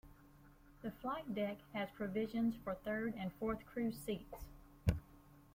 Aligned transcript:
The 0.81 0.89
flight 0.89 1.35
deck 1.35 1.59
has 1.73 1.87
provisions 1.95 2.55
for 2.63 2.73
third 2.73 3.13
and 3.19 3.31
fourth 3.33 3.63
crew 3.67 3.91
seats. 3.91 4.47